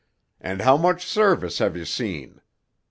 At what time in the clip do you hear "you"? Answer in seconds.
1.77-1.85